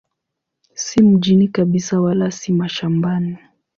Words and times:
Si 0.73 1.03
mjini 1.03 1.47
kabisa 1.47 2.01
wala 2.01 2.31
si 2.31 2.51
mashambani. 2.53 3.37